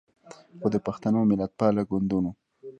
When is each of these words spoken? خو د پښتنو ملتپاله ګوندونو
خو 0.59 0.67
د 0.73 0.75
پښتنو 0.85 1.19
ملتپاله 1.31 1.81
ګوندونو 1.89 2.31